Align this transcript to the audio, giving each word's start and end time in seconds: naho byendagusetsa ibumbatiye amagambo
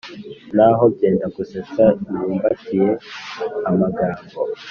naho 0.55 0.83
byendagusetsa 0.93 1.83
ibumbatiye 2.13 2.89
amagambo 3.69 4.37